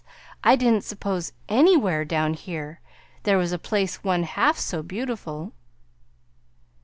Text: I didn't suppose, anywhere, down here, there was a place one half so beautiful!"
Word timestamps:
I 0.43 0.55
didn't 0.55 0.83
suppose, 0.83 1.31
anywhere, 1.47 2.03
down 2.05 2.33
here, 2.33 2.79
there 3.21 3.37
was 3.37 3.51
a 3.51 3.59
place 3.59 4.03
one 4.03 4.23
half 4.23 4.57
so 4.57 4.81
beautiful!" 4.81 5.53